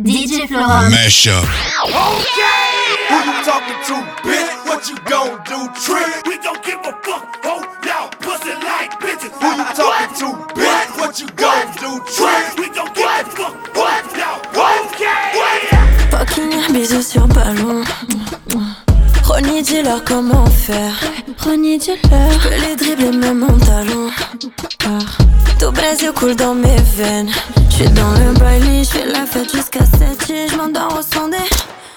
[0.00, 0.88] DJ Flora.
[0.88, 1.44] Mesh up.
[1.84, 1.92] Okay!
[3.10, 4.66] Who you talking to, bitch?
[4.66, 6.24] What you gon' do, trick?
[6.24, 9.30] We don't give a fuck, oh, y'all pussy like bitches.
[9.36, 10.96] Who you talking to, bitch?
[10.96, 12.56] What you gon' do, trick?
[12.56, 14.16] We don't give a fuck, what?
[14.16, 14.40] Y'all
[14.86, 16.08] okay?
[16.08, 17.84] Fucking bisous sur ballon.
[19.24, 20.98] Ronnie, dis-leur comment faire?
[21.36, 24.10] Ronnie, dis-leur que les dribbler même en talon.
[24.78, 25.18] Car
[25.62, 27.30] tout braise coule dans mes veines.
[27.70, 31.36] J'suis dans le bailey, j'fais la fête jusqu'à 7 et j'm'endors au son des.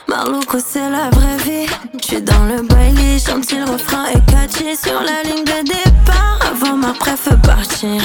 [0.07, 1.67] Marlouko, c'est la vraie vie.
[1.99, 6.39] J'suis dans le bailey, chante le refrain et catchy sur la ligne de départ.
[6.51, 8.01] Avant ma préf partir.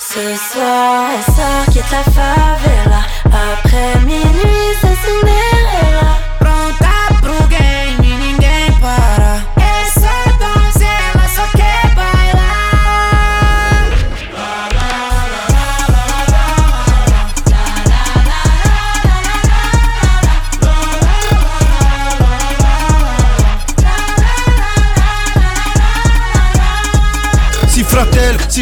[0.00, 3.02] Ce soir, elle sort, quitte la favela.
[3.26, 5.51] Après minuit, c'est Cinderella.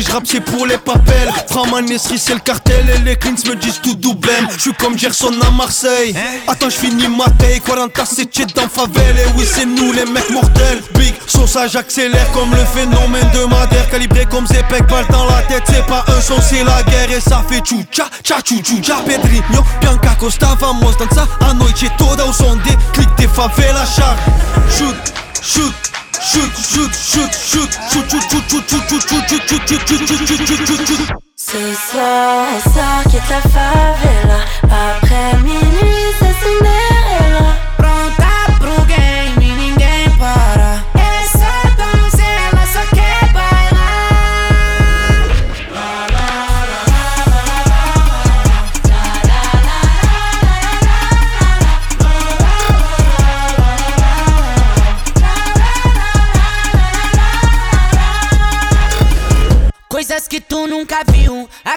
[0.00, 1.30] Si je rappe c'est pour les papels.
[1.48, 5.32] Framanesserie c'est le cartel et les cleans me disent tout doublem Je suis comme Gerson
[5.46, 6.14] à Marseille.
[6.48, 7.60] Attends je finis ma taille.
[7.60, 10.82] 47 dans favelle Et oui c'est nous les mecs mortels.
[10.94, 13.88] Big sauce j'accélère comme le phénomène de Madère.
[13.90, 15.64] Calibré comme Zepec, balle dans la tête.
[15.66, 17.10] C'est pas un son c'est la guerre.
[17.10, 18.96] Et ça fait tchou tcha tcha tchou tchou tcha.
[19.06, 24.16] Pedrinho, Bianca Costa vamos dançar A noite toda au son des clics des favelas char.
[24.70, 24.96] Shoot,
[25.42, 29.70] shoot Shoot, shoot, shoot, shoot, shoot, shoot, shoot, shoot, shoot, shoot,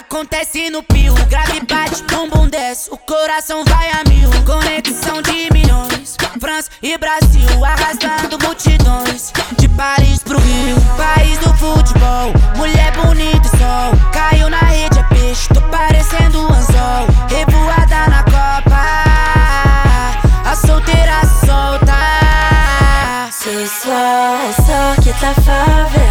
[0.06, 2.90] Acontece no pio Grave bate, bumbum desce.
[2.90, 6.16] O coração vai a mil Conexão de milhões.
[6.38, 9.32] França e Brasil Arrastando multidões.
[9.58, 12.32] De Paris pro Rio País do futebol.
[12.54, 17.06] Mulher bonita e sol Caiu na rede, é peixe Tô parecendo um anzol.
[17.30, 18.84] Revoada na Copa
[20.44, 21.94] A solteira solta.
[23.82, 26.03] Soir, elle sort, quitte la favela.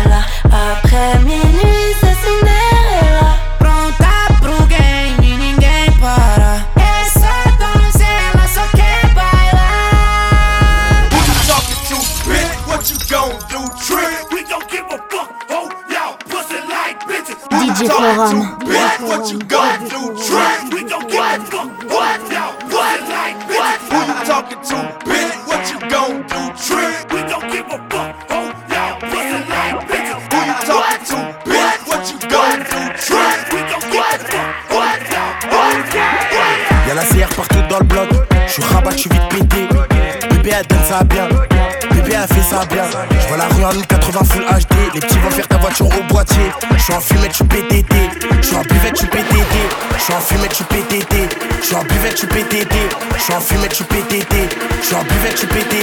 [55.33, 55.82] that you be the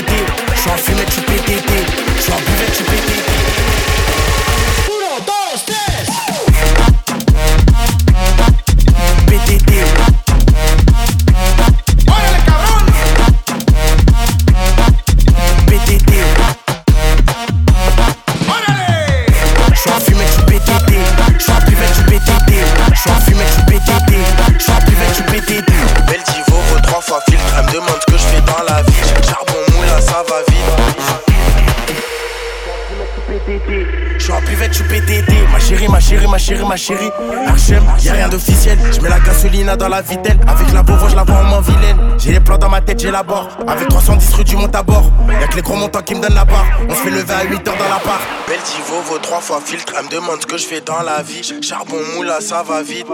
[36.80, 37.10] chérie.
[37.46, 38.78] Archem, y'a rien d'officiel.
[38.92, 40.38] Je mets la gasolina dans la vitelle.
[40.46, 41.98] Avec la pauvre, je la vois en moins vilaine.
[42.18, 43.48] J'ai les plans dans ma tête, j'ai la barre.
[43.66, 45.10] Avec 310 rue du monte à bord.
[45.40, 46.66] Y'a que les gros montants qui me donnent la barre.
[46.88, 48.20] On se fait lever à 8 heures dans la part.
[48.48, 49.92] Belle Divo, vaut trois fois filtre.
[49.98, 51.42] Elle me demande ce que je fais dans la vie.
[51.62, 53.06] Charbon moulin, ça va vite.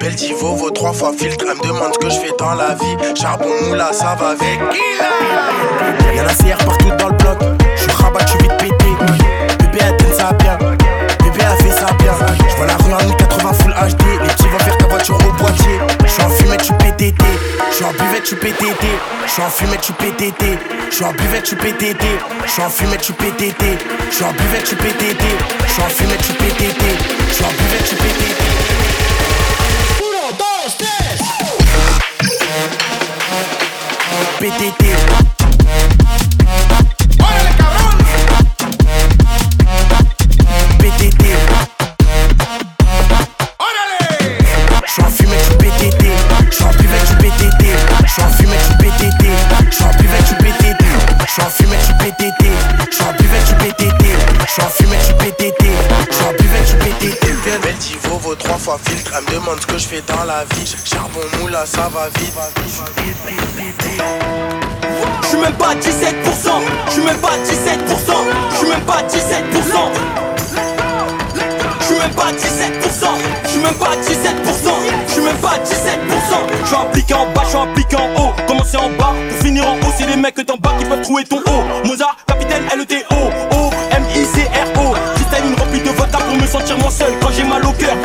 [0.00, 1.44] Belle Divo, vaut trois fois filtre.
[1.48, 2.96] Elle me demande ce que je fais dans la vie.
[3.20, 4.60] Charbon moulin, ça va vite.
[6.14, 7.38] Y'a la CR partout dans le bloc.
[7.76, 9.21] Je suis rabat, je suis vite pété.
[18.24, 18.86] tu PTT.
[19.26, 20.58] Je suis en tu PTT.
[20.90, 22.04] Je suis en buvette, tu PTT.
[22.44, 22.68] Je suis en
[23.00, 23.78] tu PTT.
[24.10, 25.24] Je suis en buvette, tu PTT.
[25.66, 26.84] Je suis en tu PTT.
[27.28, 28.42] Je suis en buvette, tu PTT.
[34.38, 35.31] PTT.
[59.42, 60.76] Demande ce que je fais dans la vie.
[60.84, 62.32] Charbon moula, ça va vite.
[65.22, 65.80] Je suis même pas à 17%,
[66.86, 67.42] je suis même pas à 17%,
[68.50, 69.08] je suis même pas à 17%.
[71.80, 72.38] Je suis même pas à 17%,
[73.44, 74.02] je suis même pas à 17%,
[75.06, 75.62] je suis même pas à 17%.
[76.62, 78.32] Je suis impliqué en bas, je suis impliqué en haut.
[78.46, 79.14] Commencer en bas?
[79.28, 81.86] Pour finir en haut, c'est les mecs d'en bas qui peuvent trouver ton haut.
[81.86, 84.94] Mozart, capitaine LETO, O, M, I, C, R, O.
[85.44, 87.96] une remplie de vodka pour me sentir moins seul quand j'ai mal au cœur.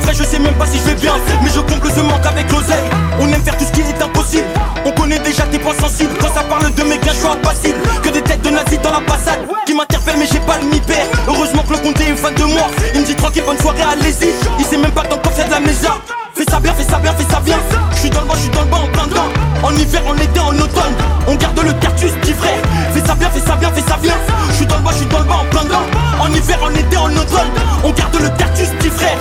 [0.00, 2.50] Vrai, je sais même pas si je vais bien, mais je comble ce manque avec
[2.50, 2.88] l'oseille.
[3.20, 4.46] On aime faire tout ce qui est impossible.
[4.84, 6.14] On connaît déjà tes points sensibles.
[6.20, 7.78] Quand ça parle de mes gains, je suis impassible.
[8.02, 11.06] Que des têtes de nazis dans la passade qui m'interpellent, mais j'ai pas le mi-père.
[11.28, 12.68] Heureusement que le comté est fan de moi.
[12.94, 14.32] Il me dit tranquille, bonne soirée, allez-y.
[14.58, 15.92] Il sait même pas tant qu'on fait de la maison.
[16.34, 17.58] Fais ça bien, fais ça bien, fais ça bien.
[17.92, 19.28] Je suis dans le bas, je suis dans le bas en plein temps.
[19.62, 20.94] En hiver, en été, en automne.
[21.26, 22.58] On garde le cartus, petit frère.
[22.94, 24.14] Fais ça bien, fais ça bien, fais ça bien.
[24.48, 25.84] Je suis dans le bas, je suis dans le bas en plein temps.
[26.20, 27.50] En hiver, en été, en automne.
[27.84, 29.18] On garde le cartus, petit frère.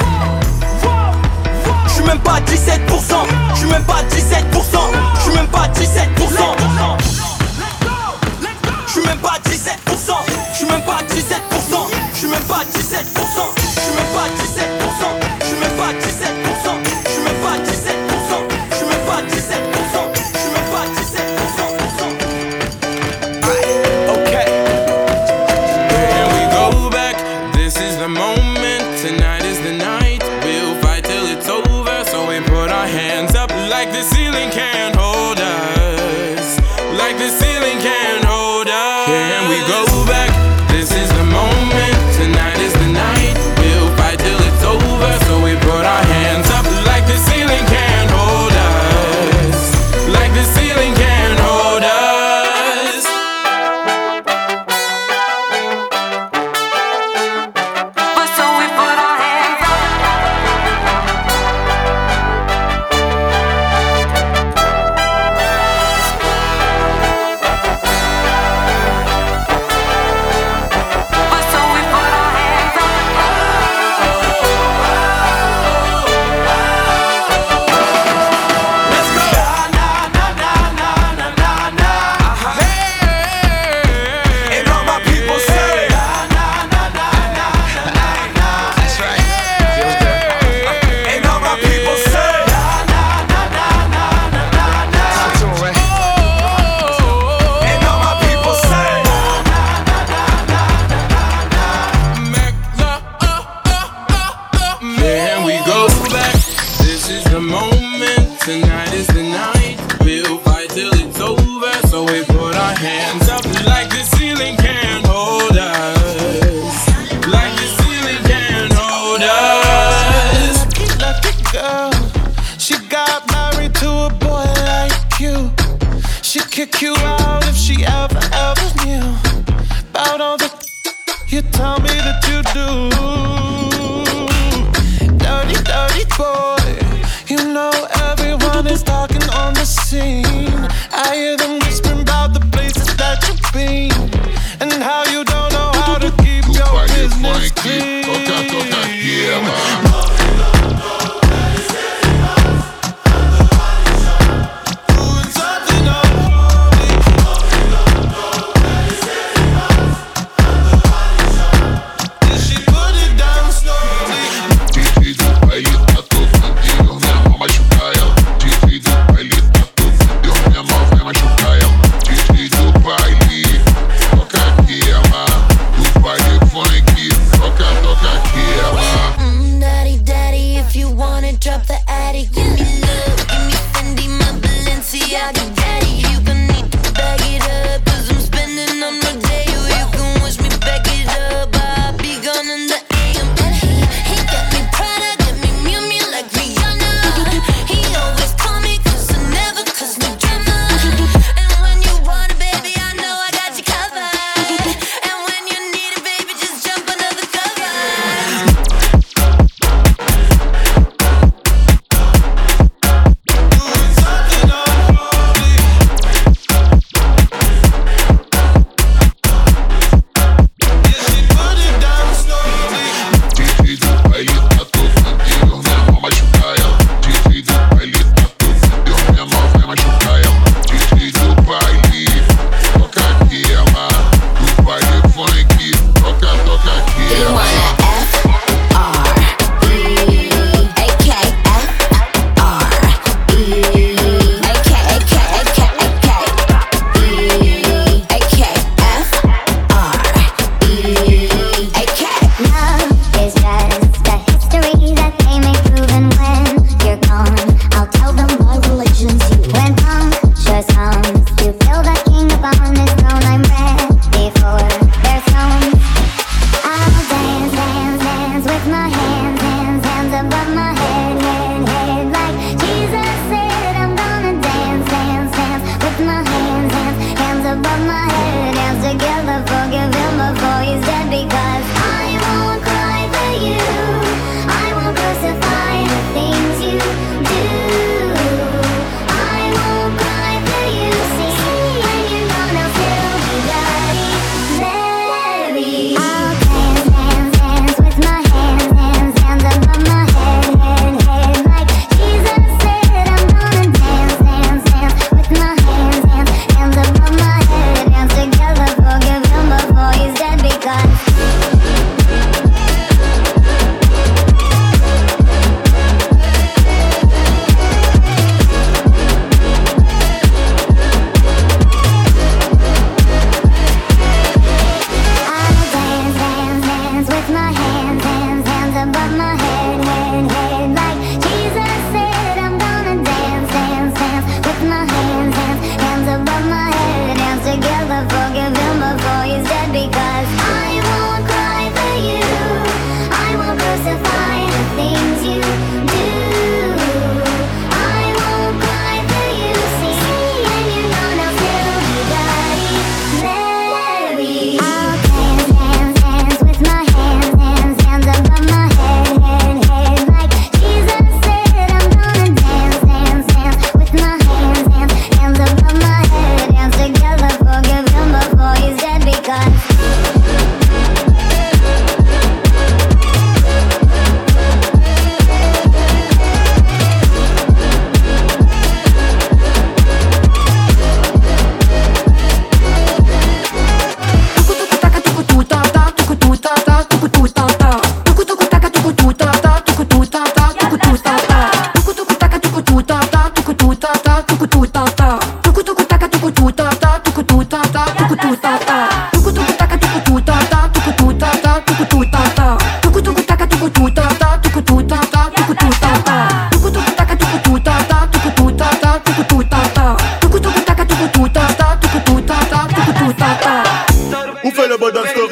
[2.09, 2.49] Même pas à 17%.
[3.53, 4.09] Je suis même pas à 17%.
[5.13, 5.78] Je suis même pas à 17%.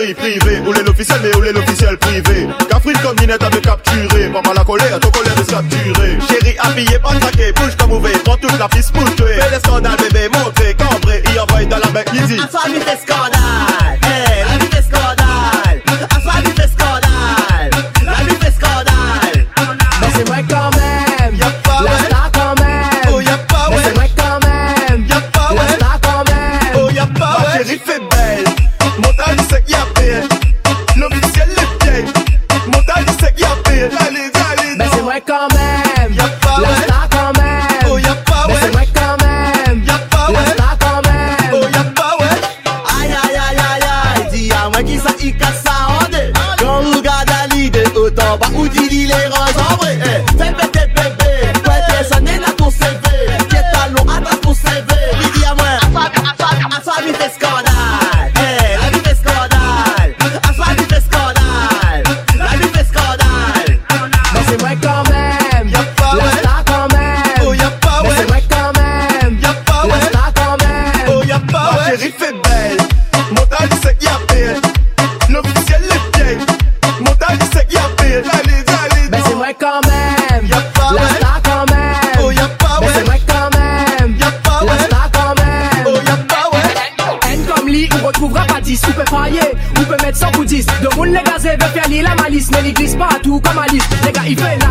[0.07, 2.47] galerie privée Où l'officiel mais où l'officiel privé?
[2.69, 4.29] Cafri comme Ninette avait capturé.
[4.29, 8.13] Pas mal la colère, ton colère est capturée Chérie habillée, pas traquée, bouge comme mauvais
[8.23, 9.35] Prends toute la piste pour tuer.
[9.39, 11.23] Fais les scandales bébé, montrer, cambré.
[11.33, 12.39] Y envoie dans la bec easy.
[12.39, 12.79] Assois-lui
[94.29, 94.66] y pena.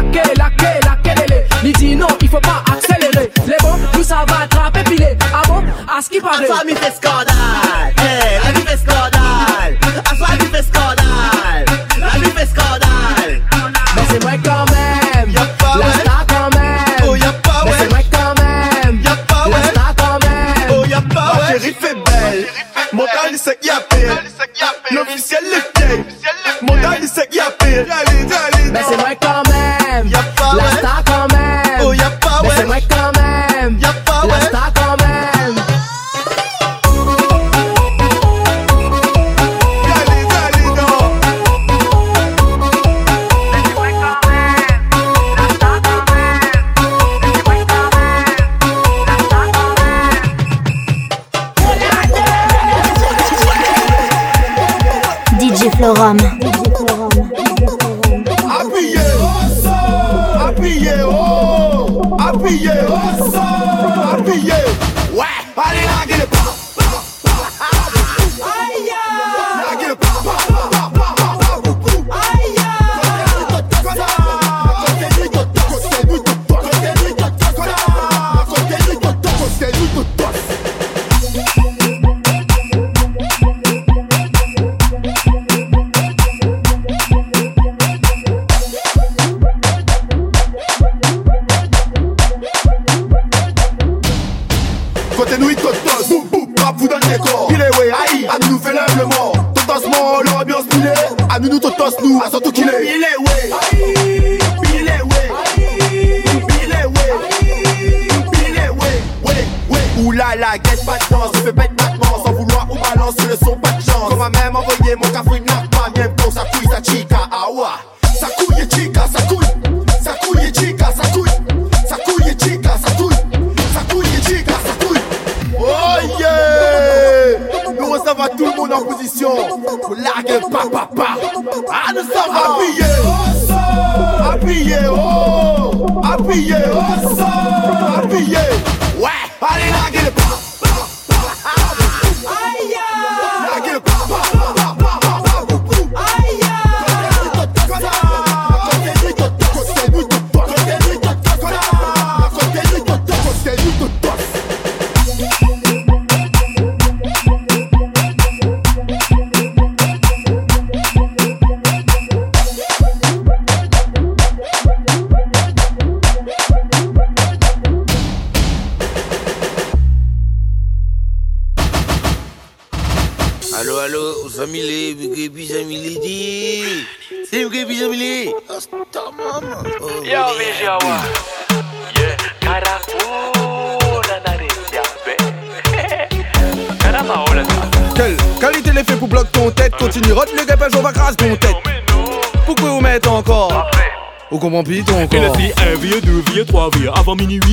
[197.07, 197.46] have a mini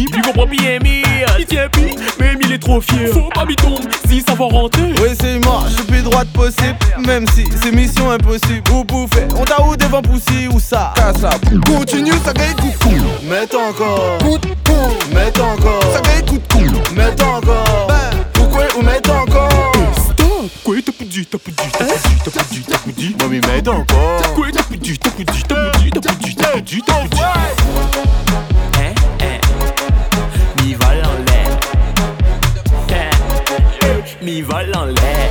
[34.63, 35.29] vole en l'air.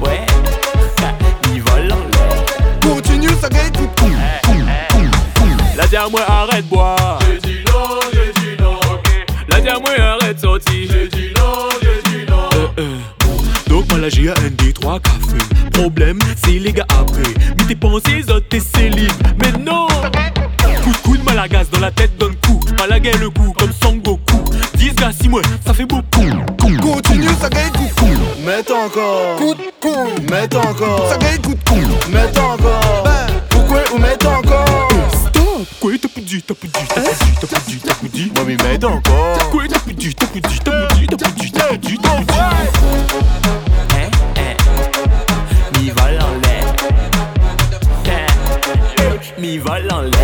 [0.00, 0.26] Ouais,
[1.54, 2.80] il vole en l'air.
[2.82, 3.88] Continue, ça gagne tout.
[5.76, 7.18] La dernière moi arrête boire.
[7.26, 8.78] J'ai dit non, j'ai dit non.
[9.48, 10.72] La dernière moi arrête sortir.
[10.72, 12.48] J'ai dit non, j'ai dit non.
[12.54, 12.96] Euh, euh.
[13.68, 15.70] Donc moi là j'ai un des trois cafés.
[15.72, 17.34] Problème, c'est les gars après.
[17.56, 19.12] Mais tes pensées, autres, t'es célib.
[19.38, 19.86] Mais non.
[20.84, 22.60] Coup de coude, malagasse dans la tête, donne coup.
[22.76, 23.54] Malaguer le coup.
[25.12, 26.22] 6 mois, ça fait beaucoup.
[26.80, 28.06] Continue, ça gagne coup coup.
[28.44, 29.36] Mets encore.
[29.36, 30.30] Coup de.
[30.30, 31.08] Mets encore.
[31.08, 31.80] Ça gagne coup de con.
[32.10, 33.04] Mets encore.
[33.48, 34.88] Pourquoi ou mets encore
[35.26, 35.66] Stop.
[35.80, 38.08] Quoi, t'as pu dire, t'as pu dire, t'as pu dire, t'as pu dire, t'as pu
[38.08, 38.28] dire.
[38.34, 39.50] Moi, mets encore.
[39.50, 41.78] Quoi, t'as pu dire, t'as pu dire, t'as pu dire, t'as pu dire, t'as pu
[41.78, 42.60] dire, t'as pu dire.
[45.78, 46.64] Mi vol en l'air.
[49.38, 50.19] Mi vol en l'air.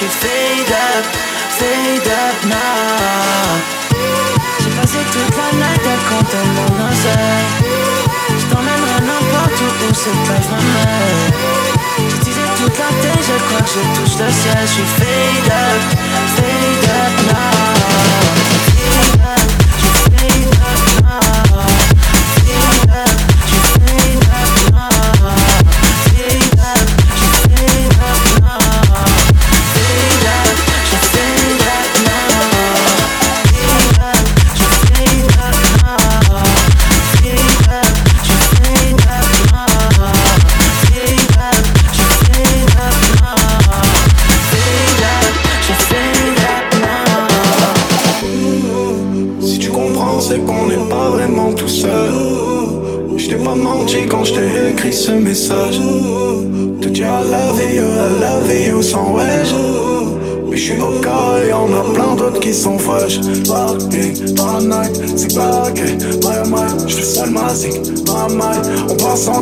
[0.00, 0.39] she feels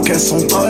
[0.08, 0.67] qu'elles sont pas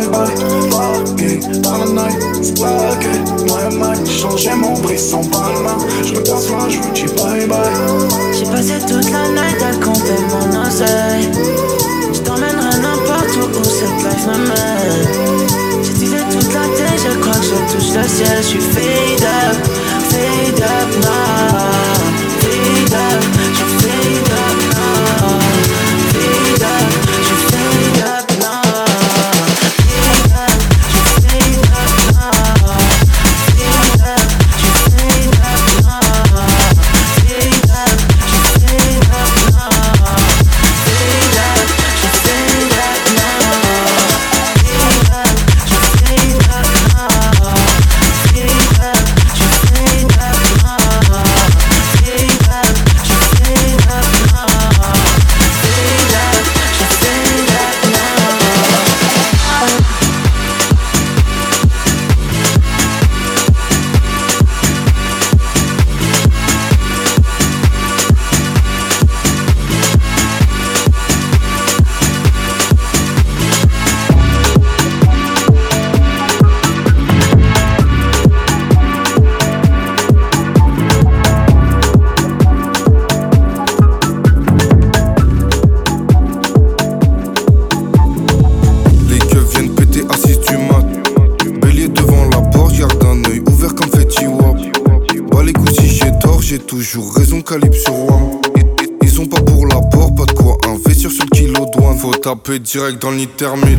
[102.57, 103.79] direct dans le nid thermite.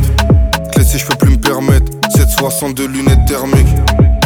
[0.78, 1.92] Je peux plus me permettre.
[2.16, 3.68] 762 lunettes thermiques.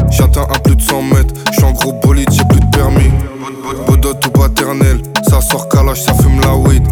[0.10, 1.34] J'atteins à plus de 100 mètres.
[1.52, 3.10] J'suis en gros bolide, j'ai plus de permis.
[3.88, 5.02] Bodot ou paternel.
[5.30, 6.84] Ça sort calage, ça fume la weed.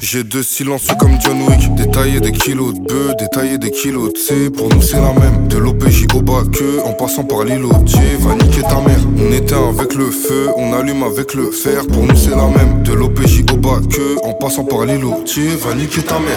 [0.00, 1.74] J'ai deux silences comme John Wick.
[1.74, 4.50] Détailler des kilos de bœufs, détailler des kilos de C.
[4.50, 5.48] Pour nous, c'est la même.
[5.48, 7.70] De l'OPJ au que en passant par l'îlot.
[7.70, 9.00] va niquer ta mère.
[9.18, 11.86] On éteint avec le feu, allume avec le fer.
[11.86, 12.82] Pour nous, c'est la même.
[12.82, 15.24] De l'OPJ au bas que en passant par l'îlot.
[15.60, 16.36] va niquer ta mère.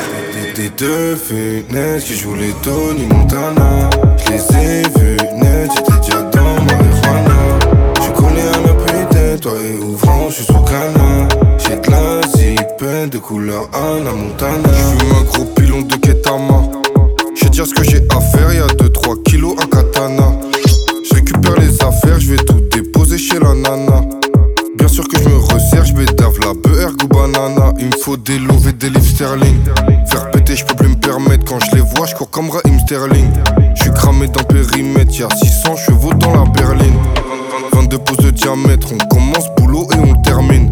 [0.56, 3.90] Des, deux fenêtres qui jouent les Tony Montana.
[4.18, 7.40] Je les ai vus net, j'étais déjà dans marijuana.
[7.96, 11.28] Je connais un peu toi et ouvrant, je suis sous canard.
[11.58, 14.70] J'ai de la de couleur Anna Montana.
[14.74, 16.64] J'fume un gros pilon de Ketama.
[17.36, 20.32] J'vais dire ce que j'ai à faire, y'a 2-3 kilos à katana.
[21.10, 24.19] J'récupère les affaires, j'vais tout déposer chez la nana.
[25.00, 27.72] Sûr que j'me resserre, j'bédave la beurre ou banana.
[27.80, 29.56] Il me faut des lots et des livres sterling.
[30.08, 31.46] Faire péter, j'peux plus me permettre.
[31.46, 33.32] Quand je les vois, j'cours comme Raheem Sterling.
[33.76, 37.00] J'suis cramé dans périmètre, y'a 600 chevaux dans la berline.
[37.72, 40.70] 22 pouces de diamètre, on commence boulot et on termine.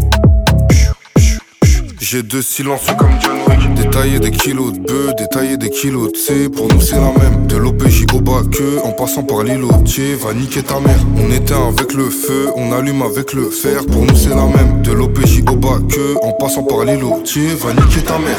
[2.02, 3.57] J'ai deux silences comme John Wick.
[3.78, 6.50] Détailler des kilos de bœufs, détailler des kilos de C.
[6.50, 7.48] Pour nous, c'est la même.
[7.48, 9.70] De l'OPJ au bas que en passant par l'îlot.
[9.70, 11.00] va niquer ta mère.
[11.16, 13.86] On éteint avec le feu, on allume avec le fer.
[13.86, 14.82] Pour nous, c'est la même.
[14.82, 17.24] De l'OPJ au bas que en passant par l'îlot.
[17.60, 18.38] va niquer ta mère.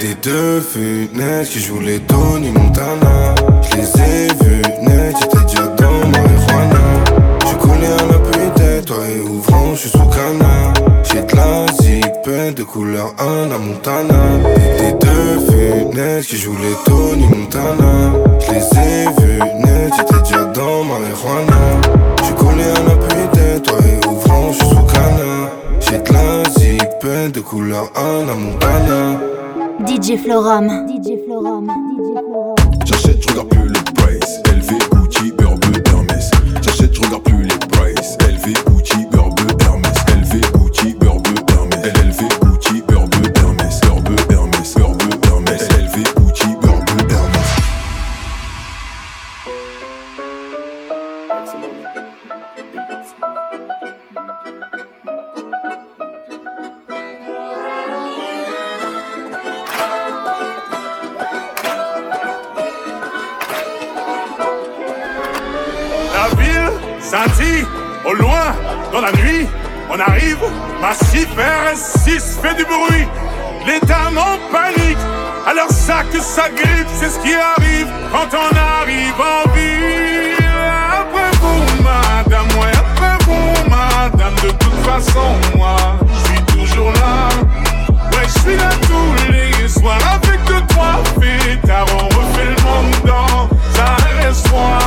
[0.00, 3.34] Des, deux fenêtres qui jouent les Tony Montana.
[3.62, 7.04] Je les ai vus net, j'étais déjà dans marijuana.
[7.50, 10.55] Je connais un peu toi et ouvrant, je sous canard.
[12.46, 14.14] De de couleur Anna Montana.
[14.78, 18.12] Des deux fenêtres qui jouent les Tony Montana.
[18.38, 21.56] Je les ai vus net, j'étais déjà dans marijuana.
[22.22, 27.34] Je connais un appui toi et ouvrant, je suis sous canard J'ai de la zipette
[27.34, 29.18] de couleur Anna Montana.
[29.84, 32.54] DJ Floram DJ Floram DJ Floram
[32.84, 34.40] J'achète, je regarde plus le price.
[34.46, 36.30] LV, Gucci, Burberry, Hermès.
[36.62, 37.45] J'achète, je regarde plus
[70.80, 73.06] massif RS6 fait du bruit,
[73.66, 74.98] les dames en panique,
[75.46, 80.36] alors ça que ça grippe, c'est ce qui arrive quand on arrive en ville.
[80.90, 85.76] Après vous, madame, ouais, après vous, madame, de toute façon, moi,
[86.12, 87.28] je suis toujours là.
[88.12, 92.94] Ouais, je suis là tous les soirs avec deux, trois fêtards, on refait le monde
[93.04, 93.48] dans
[93.82, 94.85] un restaurant.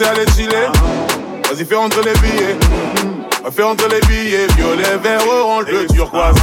[0.00, 1.52] Penser à.
[1.52, 2.56] Vas-y, fais entre les billets.
[3.50, 6.36] Fais entre les billets, violet, vert, orange, bleu, turquoise.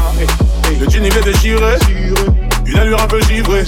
[0.80, 1.78] Le jean il est déchiré,
[2.66, 3.64] une allure un peu givrée.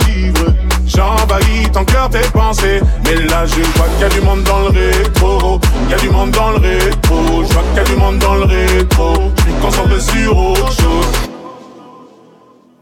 [0.85, 2.81] J'envahis ton cœur, tes pensées.
[3.05, 5.59] Mais là, je vois qu'il y a du monde dans le rétro.
[5.85, 7.43] Il y a du monde dans le rétro.
[7.47, 9.13] Je vois qu'il y a du monde dans le rétro.
[9.37, 11.07] Je suis concentré sur autre chose.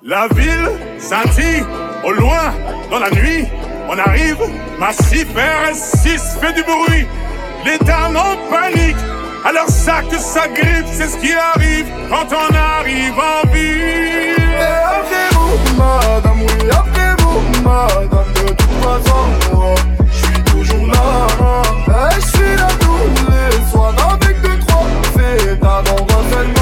[0.03, 1.63] La ville scintille
[2.05, 2.53] au loin
[2.89, 3.45] dans la nuit.
[3.89, 4.37] On arrive,
[4.79, 7.07] massif RS6 fait du bruit.
[7.65, 8.97] Les dames en panique,
[9.45, 14.35] alors ça que ça grippe, c'est ce qui arrive quand on arrive en ville.
[14.59, 19.75] Et vous madame, oui, appelez-vous, madame, de toute façon, moi,
[20.11, 22.11] je suis toujours là.
[22.11, 24.85] Et je suis là tous les soirs avec deux, trois
[25.91, 26.56] on refait le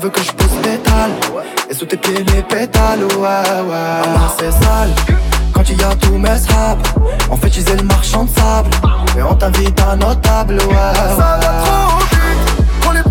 [0.00, 1.10] sale.
[1.70, 4.02] Et sous tes pieds les pétales, ouais, ouais.
[4.38, 4.90] C'est sale.
[5.52, 6.82] Quand il y a tous mes sables,
[7.30, 8.70] on fait utiliser le marchand de sable.
[9.16, 10.66] Et on t'invite à notre table, ouais.
[10.66, 11.16] ouais.
[11.16, 13.02] Ça va trop vite, les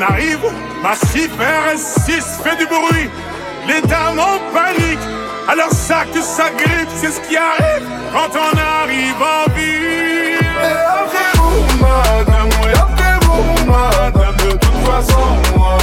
[0.00, 0.38] On arrive,
[0.82, 3.10] massif RS6 fait du bruit.
[3.68, 4.98] Les dames en panique,
[5.46, 10.38] alors ça que ça grippe, c'est ce qui arrive quand on arrive en ville.
[10.40, 15.20] Et après vous, madame, oui, après vous, madame, de toute façon,
[15.54, 15.76] moi,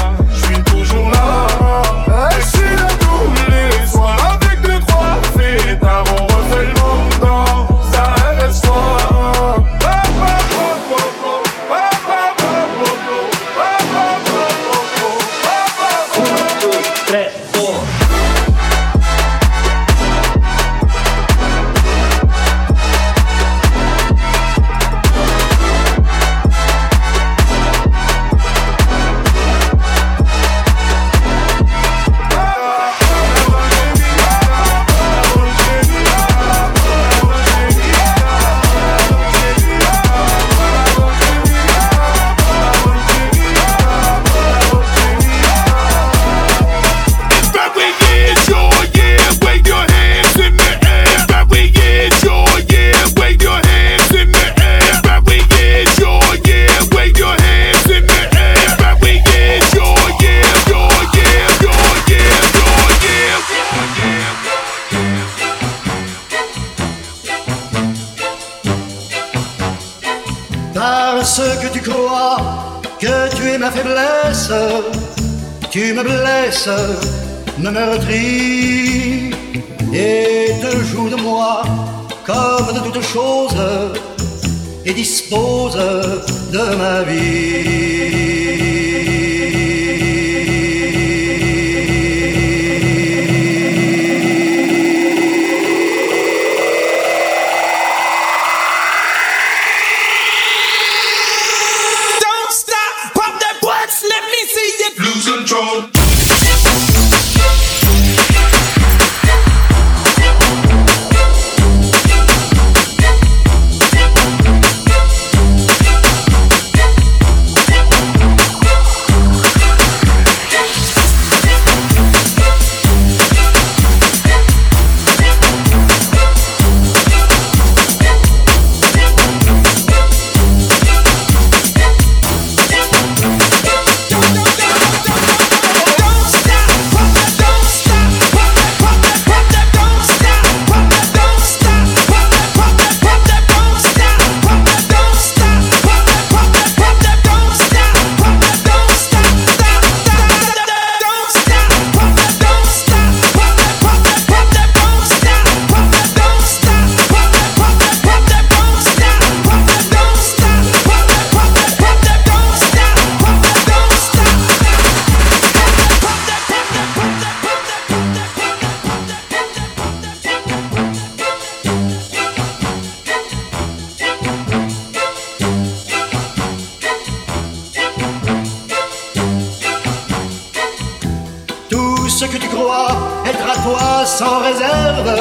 [182.17, 185.11] ce que tu crois être à toi sans réserve,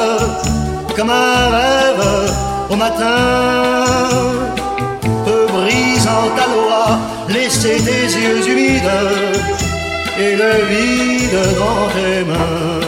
[0.95, 2.05] comme un rêve
[2.71, 3.85] au matin,
[5.23, 6.97] peu brisant ta loi,
[7.29, 8.97] laisser tes yeux humides
[10.19, 12.86] et le vide dans tes Don't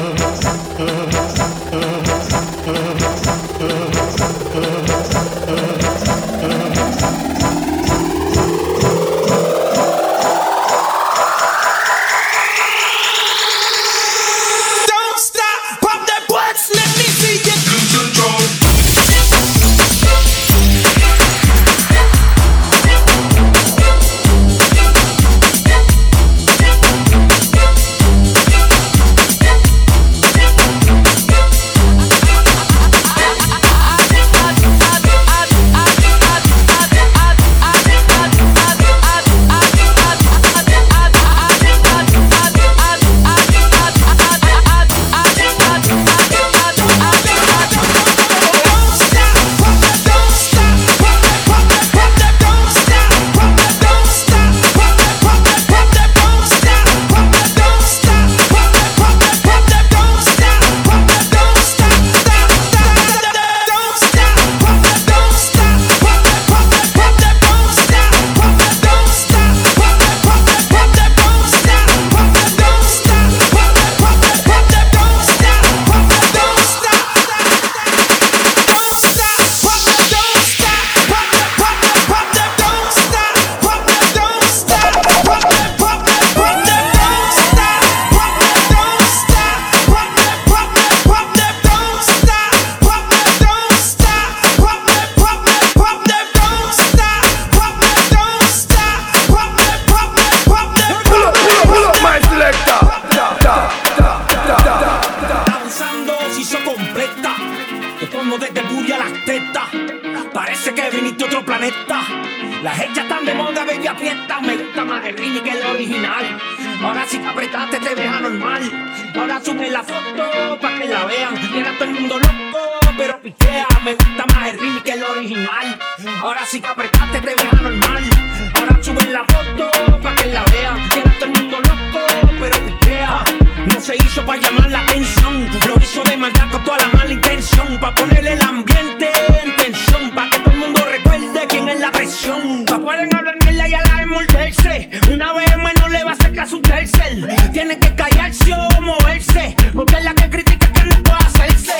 [145.11, 147.51] Una vez más no le va a hacer caso un tercer.
[147.51, 149.55] Tiene que callarse o moverse.
[149.73, 151.73] Porque es la que critica que no puede hacerse.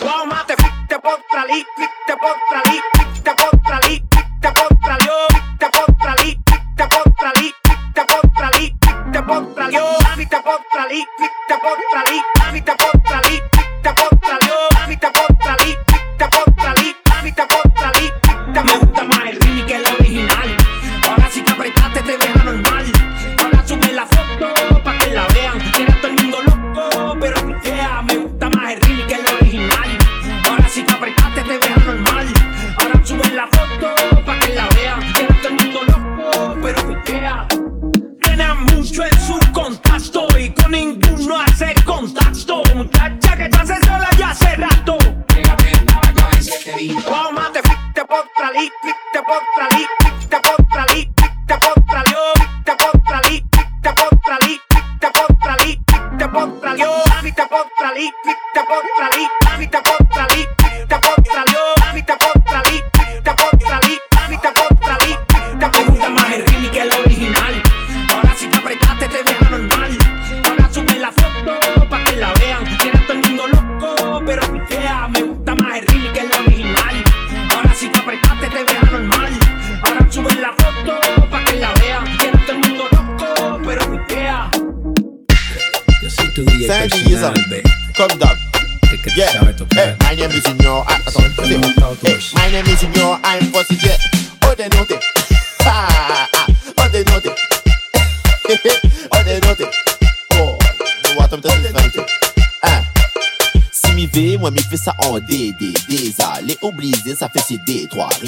[0.00, 2.95] Wow, te fuiste por tralí, fuiste por tralí.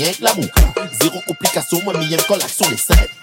[0.08, 0.62] avec la boucle.
[1.00, 3.17] Zéro complication, moi, millième collation, les 7.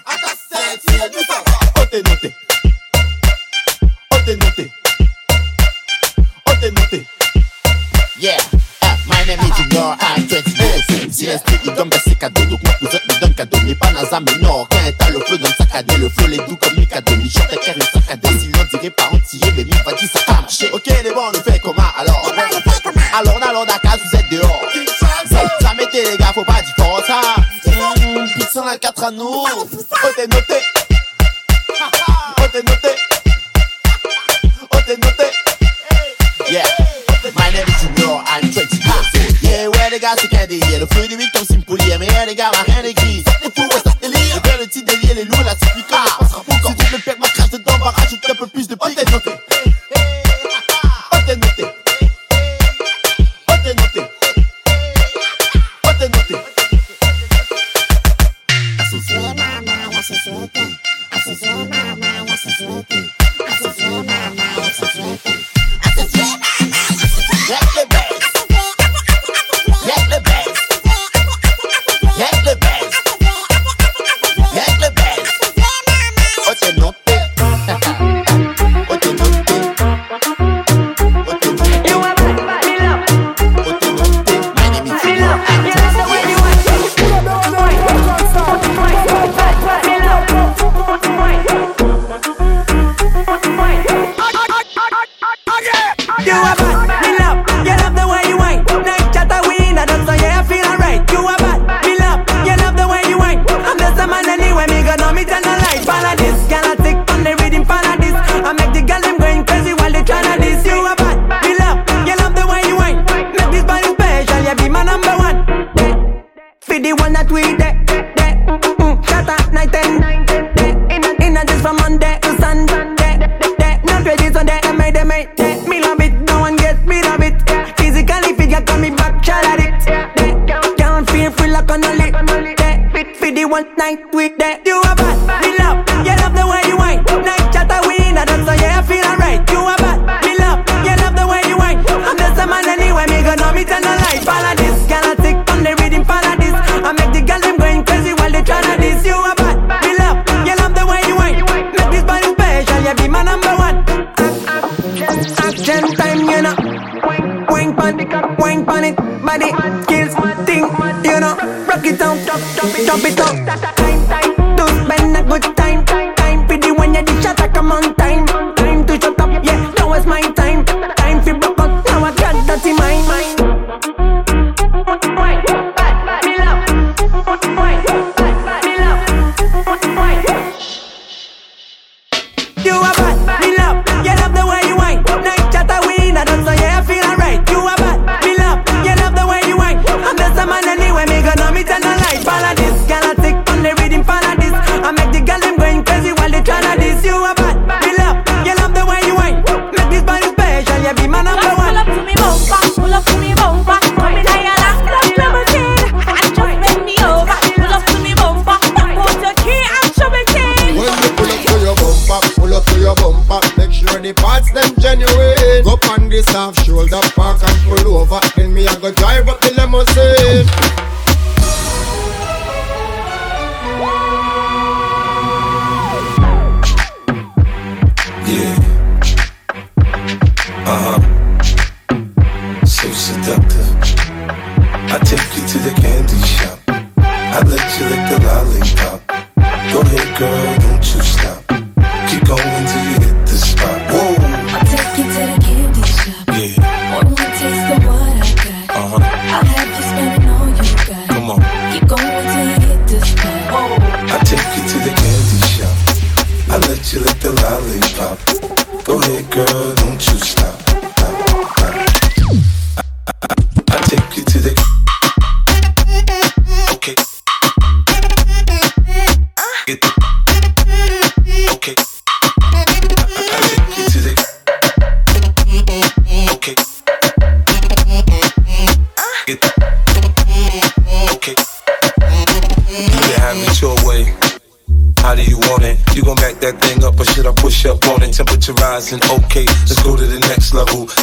[45.16, 46.75] elle est lourde, la typica.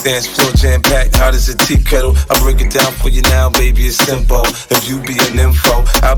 [0.04, 2.14] dance floor jam packed, hot as a tea kettle.
[2.30, 4.44] I break it down for you now, baby, it's simple.
[4.70, 5.16] If you be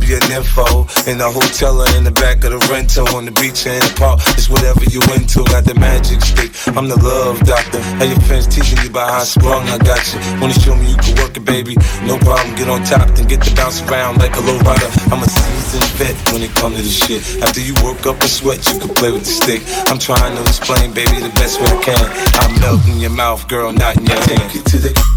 [0.06, 0.86] your info.
[1.10, 3.82] In the hotel or in the back of the rental, on the beach or in
[3.82, 5.42] the park, it's whatever you into.
[5.50, 7.82] Got the magic stick, I'm the love doctor.
[7.98, 10.22] How your friends teaching you about how sprung I got you.
[10.38, 11.74] Wanna show me you can work it, baby?
[12.06, 14.90] No problem, get on top, then get to bounce around like a low rider.
[15.10, 17.42] I'm a seasoned vet when it comes to this shit.
[17.42, 19.66] After you work up a sweat, you can play with the stick.
[19.90, 22.06] I'm trying to explain, baby, the best way I can.
[22.46, 24.54] I'm melting your mouth, girl, not in your hand.
[24.54, 25.15] Take it to the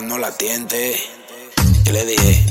[0.00, 0.96] no la tiente.
[1.84, 2.44] Y le dije,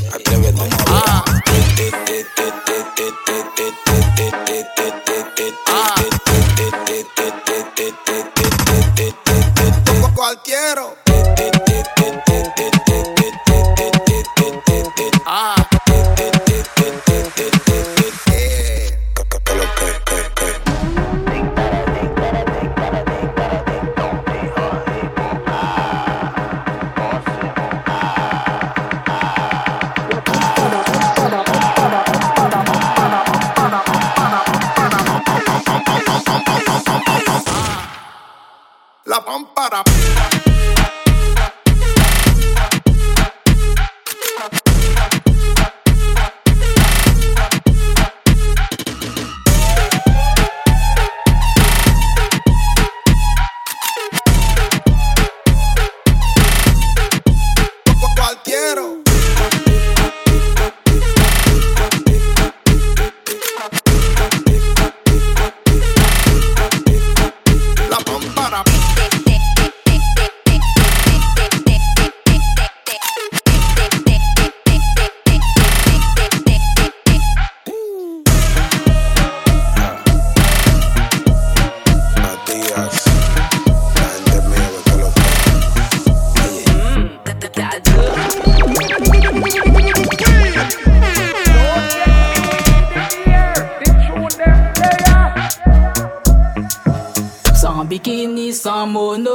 [98.96, 99.26] bikini,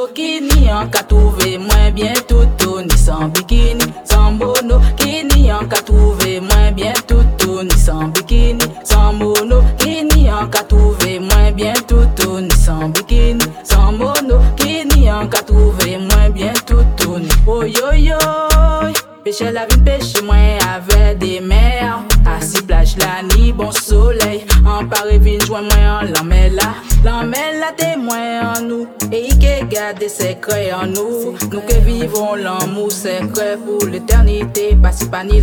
[0.50, 1.69] sans monokini, en cas trouvé moins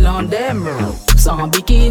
[0.08, 0.68] si pas ni l'endem.
[1.16, 1.87] Sans bikini,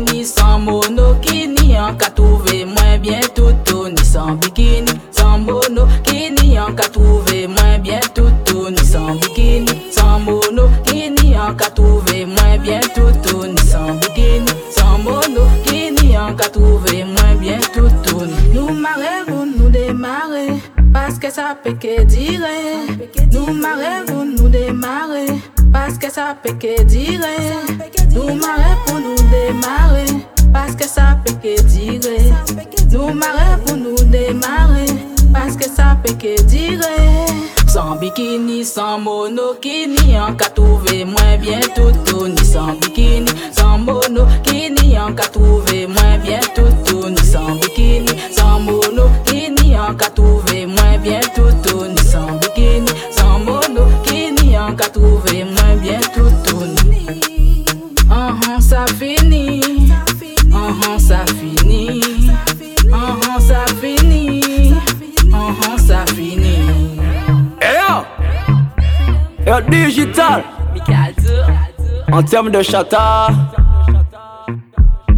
[72.28, 73.28] term de chata.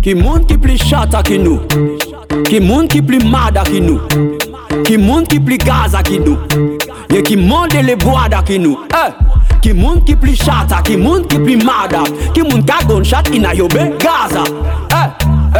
[0.01, 1.59] Ki moun ki pli chata ki nou.
[2.45, 3.99] Ki moun ki pli mada ki nou.
[4.85, 6.37] Ki moun ki pli gaza ki nou.
[7.09, 8.85] Ye ki moun de le boada ki nou.
[8.93, 9.11] Eh.
[9.61, 12.03] Ki moun ki pli chata, ki moun ki pli mada.
[12.33, 14.45] Ki moun kagon chat ina yo be gaza.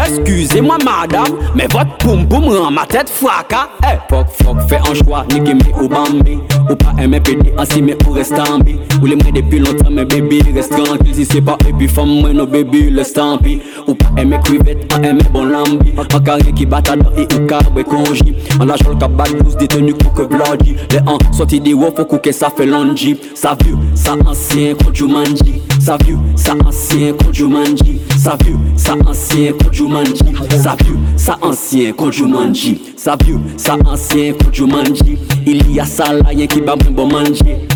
[0.09, 4.93] Excusez-moi madame, mais votre poum poum rend ma tête fracas Eh, fuck fuck, fais un
[4.95, 9.59] choix, niquez ou bambi Ou pas pédé ainsi mais ou reste en bi Ou depuis
[9.59, 11.13] longtemps mais baby reste tranquille.
[11.13, 14.91] Si c'est pas puis femme moi no baby le stampi Ou pas aimer crevette,
[15.31, 15.93] bon lambi.
[15.97, 19.11] En carré qui bat dans et ou carré conji En la jolle cap
[19.43, 23.15] douce détenu pour que bloody Les en sorti des wof faut que ça fait longi?
[23.35, 24.73] Ça vieux, ça ancien
[25.07, 27.13] manji Ça vieux, ça ancien
[27.47, 32.81] manji Ça vieux, ça ancien Jumanji Ça vieux, ça ancien quand Jumanji.
[32.95, 35.17] Ça vieux, ça ancien quand Jumanji.
[35.45, 37.67] Il y a ça là, qui va bon manger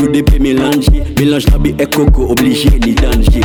[0.00, 3.40] nous dépé mélanger, mélange rabi et coco obligé ni danger.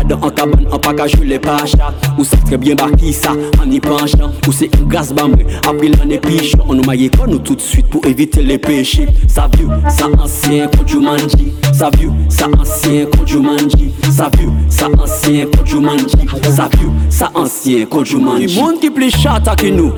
[0.00, 1.92] Adam en cabane, en jouer les pachas.
[2.18, 3.32] Ou ça très bien baki ça,
[3.62, 4.32] en y penchant.
[4.46, 6.54] Ou c'est une grâce bambé, après est piche.
[6.68, 9.06] On nous maille pas nous tout de suite pour éviter les péchés.
[9.28, 11.52] Ça vieux, ça ancien quand Jumanji.
[11.72, 13.92] Ça vieux, ça ancien quand Jumanji.
[14.10, 16.06] Ça vieux, ça ancien quand Jumanji.
[16.50, 18.46] Ça vieux, ça ancien quand Jumanji.
[18.46, 19.92] Qui monde qui plus chata que nous.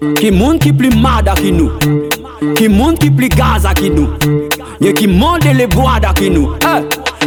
[0.00, 1.98] Ki moun ki pli mada ki nou
[2.56, 4.38] Ki moun ki pli gaza ki nou
[4.80, 6.86] Nye ki moun de le boada ki nou eh.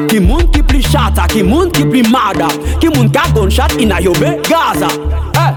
[0.10, 2.48] Ki moun ki pli chata, ki moun ki pli mada
[2.82, 4.90] Ki moun ka gonchat ina yobe gaza
[5.38, 5.54] eh.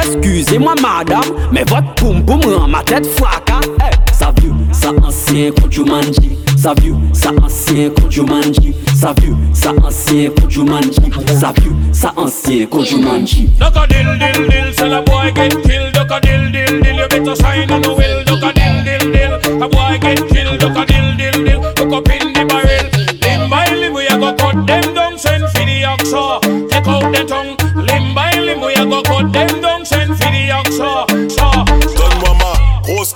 [0.00, 4.05] Eskuse mwa madam Me vot poum poum ran ma tet fwaka eh.
[4.18, 6.38] Ça vieux, ça ancien quand Jumanji.
[6.56, 8.74] Ça vieux, ça ancien quand Jumanji.
[8.94, 11.00] Ça vieux, ça ancien quand Jumanji.
[11.38, 13.50] Ça vieux, ça ancien quand Jumanji.
[13.60, 15.92] Duck a dill dill dill, so the boy get killed.
[15.92, 18.24] Duck a dill dill dill, you better sign on the will.
[18.24, 20.60] Duck a dill dill dill, a boy get killed.
[20.60, 22.86] Duck a dill dill dill, hook up in the barrel.
[23.20, 26.40] Limb by limb, we a go cut them down, send for the oxa.
[26.70, 27.56] Take out the tongue.
[27.76, 31.05] Limb by limb, we a go cut them down, send for the oxa.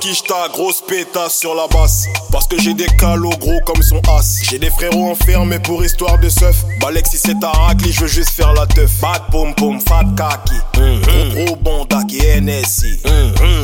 [0.01, 2.07] Quicheta, grosse pétasse sur la basse.
[2.33, 4.41] Parce que j'ai des calots gros comme son as.
[4.49, 6.57] J'ai des frérots enfermés pour histoire de seuf.
[6.81, 8.91] Balek si c'est ta raclée, je veux juste faire la teuf.
[9.01, 10.55] Bad pom pom, fat kaki.
[10.75, 13.01] Gros gros bondaki, NSI.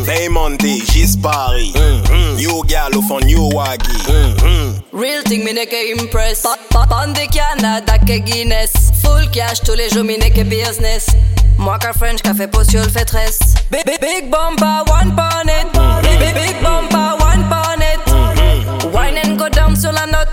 [0.04, 1.72] Diamond D, Gispari.
[2.36, 3.90] New gal au fond, new waggy.
[4.92, 6.42] Real thing, me neke impress.
[6.42, 8.72] Pa- pa- Pande Canada que Guinness.
[9.02, 11.06] Full cash tous les jours, me neke business.
[11.58, 13.38] Moi qu'un French, café post, le fait tresse.
[13.70, 15.66] Big, big, big bumper, one pound it.
[16.02, 18.92] Big, big, big bumper, one pound it.
[18.92, 20.28] Wine and go down sur la note.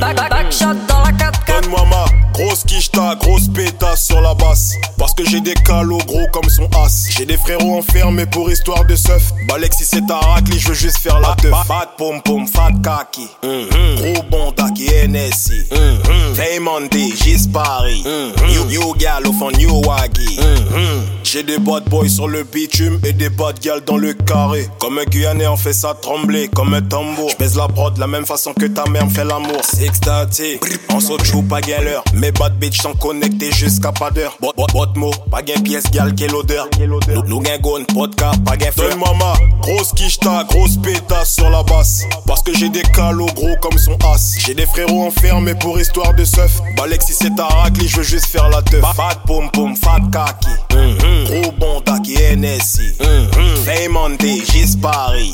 [0.00, 2.09] Back, back, back shot dans la 4 Donne-moi ma
[2.40, 4.74] grosse quicheta, grosse pétasse sur la basse.
[4.96, 7.08] Parce que j'ai des calots gros comme son as.
[7.16, 9.32] J'ai des frérots enfermés pour histoire de seuf.
[9.46, 11.52] Balek si c'est ta racli, je veux juste faire la teuf.
[11.66, 13.28] Fat pom pom, fat kaki.
[13.42, 13.96] Mm-hmm.
[13.96, 15.64] Gros bon daki, NSI.
[16.32, 18.04] Veille Monday, Gis Paris.
[18.48, 20.38] New, new gal au fond, new waggy.
[21.22, 24.66] J'ai des bad boys sur le bitume et des bad gal dans le carré.
[24.80, 27.30] Comme un Guyanais, on fait ça trembler comme un tambour.
[27.30, 29.60] J'baise la prod de la même façon que ta mère me fait l'amour.
[29.62, 32.02] C'est statique, on saute joue pas gain l'heure.
[32.30, 34.36] Mes bad bitch sont connectés jusqu'à pas d'heure.
[34.40, 36.68] Bot, bot, bot mot, pas gain pièce gal, quelle odeur.
[36.78, 38.96] Nous, nous gain gone, vodka, pas gain fleur.
[38.96, 42.04] Mama, grosse quicheta, grosse pétasse sur la basse.
[42.28, 44.36] Parce que j'ai des calots gros comme son as.
[44.38, 46.60] J'ai des frérots enfermés pour histoire de seuf.
[46.76, 48.84] Balek si c'est ta racli, je veux juste faire la teuf.
[48.94, 50.50] Fat pom pom, fat kaki.
[51.24, 51.80] Gros bon
[52.14, 52.94] daki, NSI.
[53.64, 55.32] Fame Monday, Gis Paris.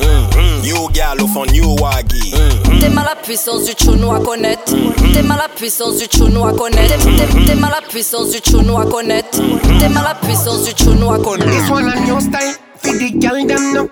[0.62, 2.32] New gal au fond, new waggy.
[2.32, 2.80] Mm-hmm.
[2.80, 4.74] T'es mal la puissance du chounou à connaître.
[4.74, 5.12] Mm-hmm.
[5.14, 6.98] T'es mal la puissance du chounou à connaître.
[6.98, 9.38] T'es- T'es mal la puissance du chounou à connaître.
[9.40, 9.78] Mm-hmm.
[9.78, 13.46] T'es mal la puissance du chounou à This one a new style, for the girl
[13.46, 13.88] them no.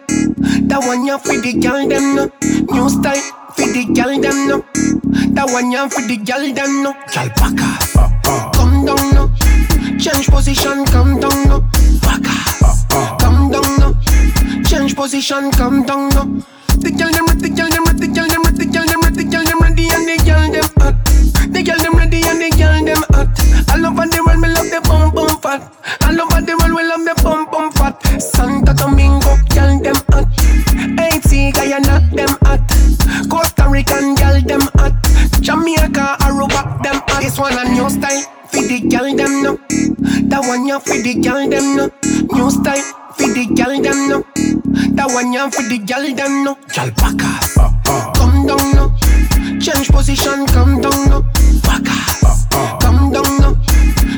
[0.69, 2.31] That one ya for the girl them no.
[2.73, 3.23] New style,
[3.57, 4.65] for the girl them no.
[5.35, 6.93] That one ya for the girl them no.
[7.13, 9.31] Girl baka, come down no.
[9.99, 11.61] Change position, come down no.
[12.03, 12.54] Baka, come down no.
[14.95, 16.23] Change position, come down no.
[16.79, 19.01] The girl them ready, the girl them ready, the girl them ready, the girl them
[19.03, 20.95] ready, the girl them ready, and the girl them hot.
[21.51, 23.27] The girl them ready and the girl them hot.
[23.75, 25.67] All over the world, me love the bum bum fat.
[26.07, 27.99] All over the world, we love the bum bum fat.
[28.23, 30.31] Santa Domingo, girl them hot.
[30.95, 32.63] Haiti, Guyana, them hot.
[33.27, 34.95] Costa Rican, girl them hot.
[35.43, 37.23] Jamaica, Aruba, them hot.
[37.23, 39.59] This one a new style, for the girl them no.
[40.31, 41.91] That one ya for the girl them no.
[42.31, 42.85] New style,
[43.17, 44.19] for the girl them no.
[44.95, 46.55] That one ya for the girl them no.
[46.75, 47.55] Girl bacas,
[48.15, 48.95] come down no.
[49.61, 51.23] Change position, come down no.
[51.63, 52.49] Bacas,
[52.81, 53.57] come down no.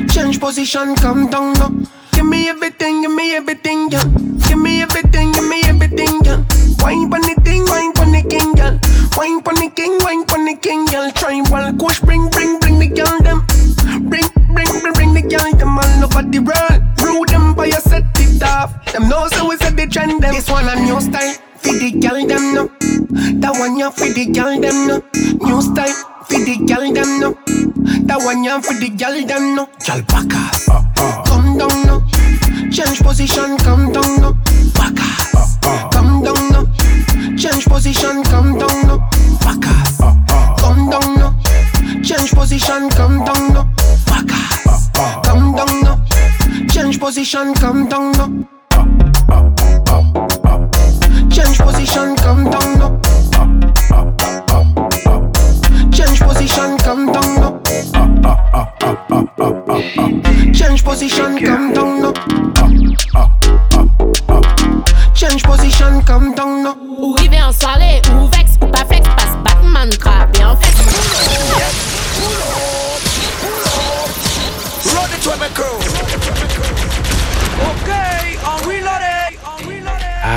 [0.09, 1.69] Change position, come down no.
[2.13, 4.03] Give me everything, give me everything, yeah.
[4.47, 6.43] Give me everything, give me everything, yeah.
[6.79, 8.79] Wine pon the thing, wine pon the king, girl.
[9.17, 11.11] Wine pon the king, wine pon the king, girl.
[11.11, 13.45] Try while push, bring, bring, bring the girl them.
[14.09, 16.86] Bring, bring, bring, bring the girl them all over the world.
[18.47, 18.71] Off.
[18.91, 20.33] Them know so we set the trend them.
[20.33, 22.71] This one a new style, for the girl them no.
[23.39, 25.03] That one ya for the girl them no.
[25.45, 25.95] New style,
[26.25, 27.33] for the girl them no.
[28.07, 29.65] That one ya for the girl them no.
[29.85, 30.65] Girl bacas,
[31.27, 32.03] come down no.
[32.71, 34.33] Change position, come down no.
[34.75, 35.59] Bacas,
[35.91, 36.65] come down no.
[37.37, 38.97] Change position, come down no.
[39.43, 39.99] Bacas,
[40.59, 41.33] come down no.
[42.03, 43.63] Change position, come down no.
[44.07, 44.91] Bacas,
[45.23, 45.86] come down no.
[46.77, 48.47] Change position, come down.
[51.27, 53.01] Change position, come down.
[55.91, 57.63] Change position, come down.
[60.53, 62.13] Change position, come down.
[65.15, 66.77] Change position, come down no.
[66.99, 68.01] Ou en soirée,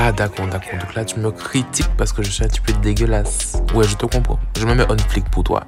[0.03, 0.79] Ah d'accord, d'accord.
[0.81, 3.61] Donc là tu me critiques parce que je suis un petit peu dégueulasse.
[3.75, 4.39] Ouais, je te comprends.
[4.59, 5.65] Je me mets on flic pour toi.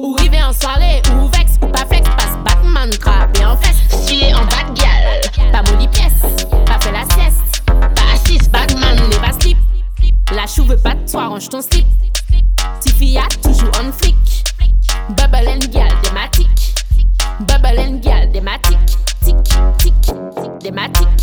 [0.00, 2.90] Ou rive en soirée, ou vex, ou pas flex, passe Batman,
[3.38, 4.08] et en flex.
[4.08, 6.22] Chier en bad gal, pas molly pièce,
[6.64, 7.62] pas fait la sieste.
[7.66, 9.58] Pas assise, Batman, ne pas slip.
[10.34, 11.86] La chou veut pas de toi, range ton slip.
[12.80, 14.16] Tiffy a toujours on flic.
[15.10, 16.74] Bubble and gal, thématique.
[17.40, 18.78] Bubble and gal, thématique.
[19.22, 19.36] Tic,
[19.76, 19.94] tic,
[20.60, 21.15] thématique.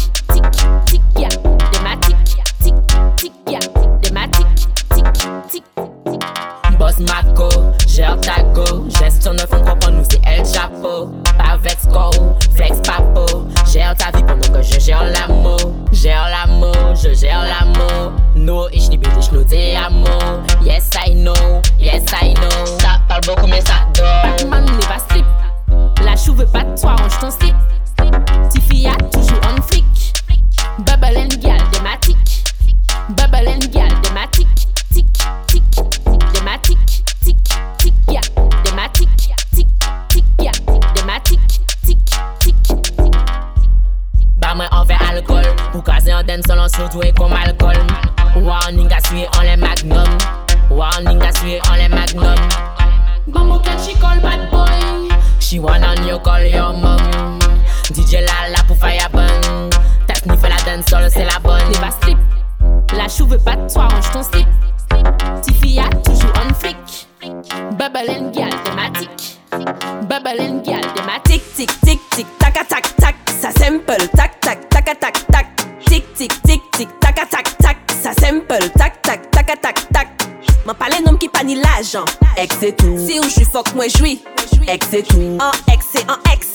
[83.73, 84.21] moi jouis.
[84.67, 85.37] Ex c'est tout.
[85.39, 86.47] En ex c'est en ex.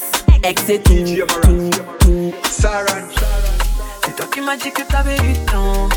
[0.42, 0.92] Ex c'est tout.
[1.42, 2.32] tout.
[2.50, 5.88] C'est toi qui m'as dit que t'avais du temps.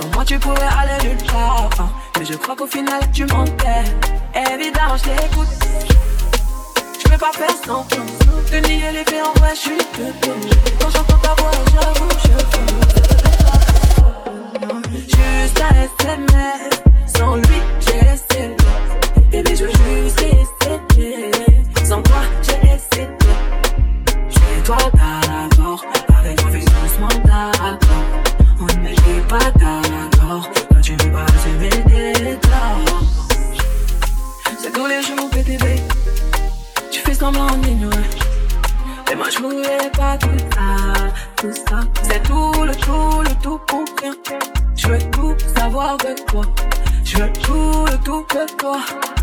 [0.00, 1.70] Sans moi tu pourrais aller nulle part.
[2.18, 3.84] Mais je crois qu'au final tu mentais.
[4.34, 5.48] Évidemment, je t'écoute.
[7.02, 7.86] Je peux pas faire sans.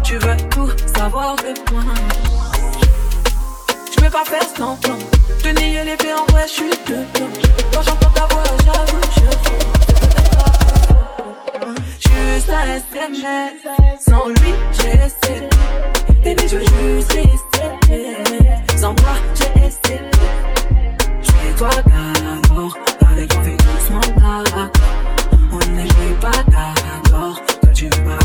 [0.06, 1.82] Tu veux tout savoir de moi.
[3.92, 5.00] Je vais pas faire semblant.
[5.42, 7.28] Te nier les pieds en vrai, je suis dedans.
[7.74, 9.22] Quand j'entends ta voix, j'avoue, je
[12.08, 13.66] Juste un SMS.
[14.00, 15.50] Sans lui, j'ai essayé.
[16.24, 17.60] Bébé, je veux juste.
[18.78, 20.02] Sans moi, j'ai essayé.
[21.24, 22.78] J'ai toi d'abord.
[23.12, 24.70] Avec on fait doucement d'accord.
[25.52, 27.42] On n'est pas d'accord.
[27.62, 28.25] Toi, tu vas.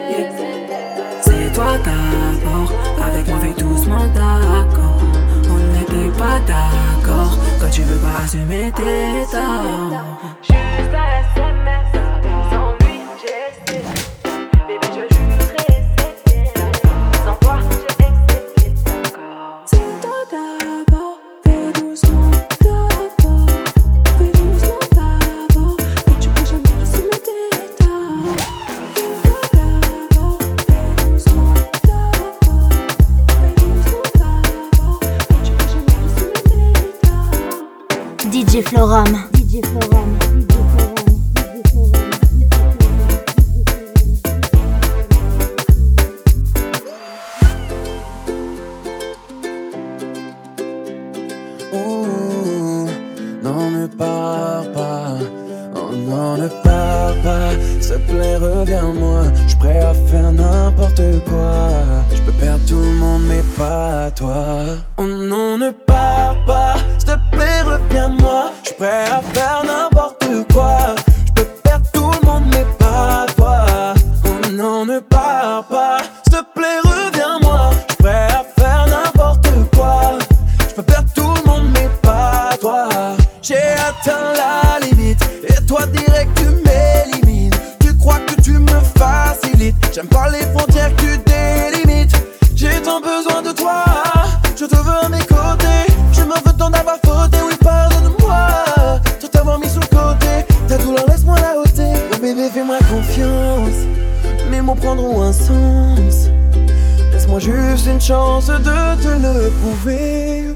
[107.31, 110.53] Moi juste une chance de te le prouver.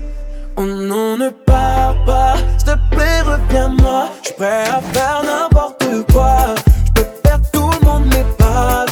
[0.57, 4.09] Oh non, ne pars pas, s'il te plaît, reviens-moi.
[4.27, 6.35] Je prêt à faire n'importe quoi.
[6.85, 8.84] Je peux perdre tout le monde, mais pas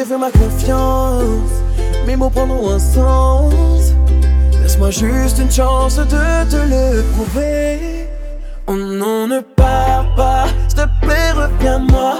[0.00, 1.52] lever ma confiance.
[2.06, 3.92] Mes mots prendront un sens.
[4.62, 6.04] Laisse-moi juste une chance de
[6.50, 8.06] te le prouver.
[8.66, 12.14] On oh, n'en ne parle pas, s'il te plaît, reviens-moi.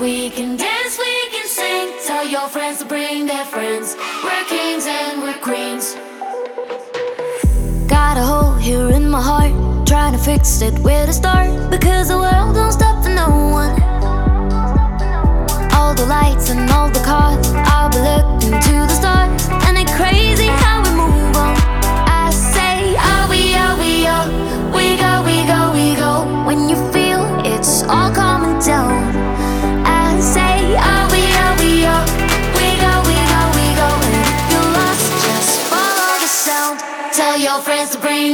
[0.00, 1.92] we can dance, we can sing.
[2.06, 3.96] Tell your friends to bring their friends.
[4.22, 5.94] We're kings and we're queens.
[7.88, 11.70] Got a hole here in my heart, trying to fix it where to start.
[11.70, 13.74] Because the world don't stop for no one.
[15.72, 19.94] All the lights and all the cars, I'll be looking to the stars, and it's
[19.96, 20.48] crazy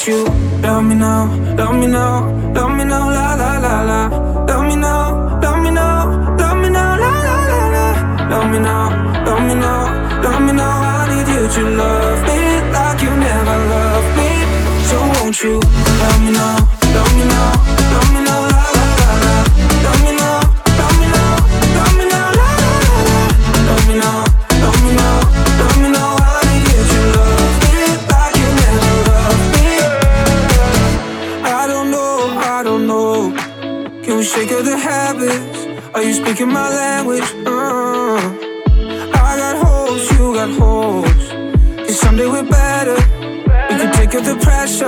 [0.00, 0.24] want you.
[0.62, 4.44] Love me now, love me now, love me now, la la la la.
[4.46, 7.86] Love me now, love me now, love me now, la la la la.
[8.30, 10.80] Love me now, love me now, love me now.
[10.80, 12.38] I need you to love me
[12.72, 14.30] like you never loved me.
[14.88, 15.60] So won't you
[16.00, 16.56] love me now,
[16.94, 17.69] love me now?
[36.30, 37.28] speaking my language.
[37.44, 38.16] Uh.
[39.26, 41.24] I got holes, you got holes.
[41.88, 42.94] And someday we're better.
[43.68, 44.86] We can take up the pressure.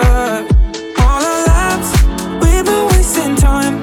[1.03, 1.91] All our lives,
[2.43, 3.83] we've been wasting time.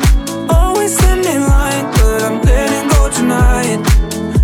[0.49, 3.79] Always standing line, but I'm letting go tonight.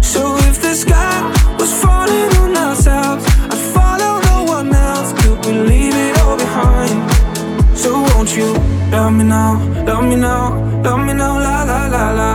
[0.01, 1.15] So if the sky
[1.57, 5.13] was falling on ourselves, I'd follow no one else.
[5.21, 6.97] Could we leave it all behind?
[7.77, 8.51] So won't you
[8.91, 9.51] love me now,
[9.87, 10.43] love me now,
[10.83, 12.34] love me now, la la la la.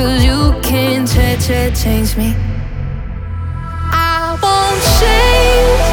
[0.00, 2.34] Cause you can't ch- ch- change me.
[3.92, 5.84] I won't change.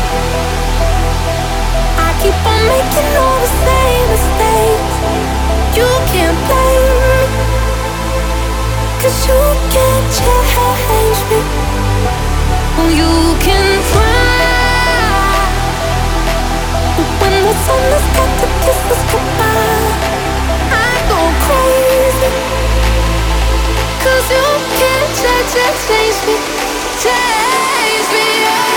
[1.99, 4.95] I keep on making all the same mistakes.
[5.75, 7.19] You can't blame me.
[9.03, 9.41] Cause you
[9.75, 11.39] can't change me.
[12.99, 13.11] You
[13.43, 15.35] can try.
[16.95, 20.16] But when the sun has got to kiss us goodbye,
[24.07, 24.39] Cause you
[24.79, 26.35] can't change, change, change me.
[27.03, 28.47] Change me.
[28.47, 28.76] oh.